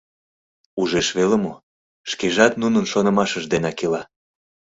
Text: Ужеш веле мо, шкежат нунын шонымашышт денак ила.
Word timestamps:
Ужеш 0.81 1.07
веле 1.17 1.37
мо, 1.43 1.53
шкежат 2.11 2.53
нунын 2.61 2.85
шонымашышт 2.91 3.47
денак 3.53 3.79
ила. 3.85 4.01